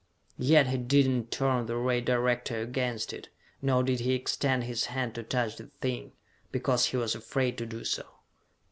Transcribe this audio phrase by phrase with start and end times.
[0.39, 3.29] Yet he did not turn the ray director against it,
[3.61, 6.13] nor did he extend his hand to touch the thing
[6.51, 8.07] because he was afraid to do so!